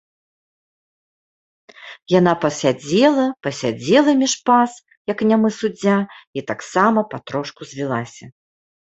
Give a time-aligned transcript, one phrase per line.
[2.19, 4.71] Яна пасядзела, пасядзела між пас,
[5.13, 5.97] як нямы суддзя,
[6.41, 8.25] і таксама патрошку звілася.